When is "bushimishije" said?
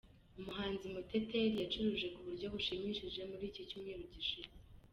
2.53-3.21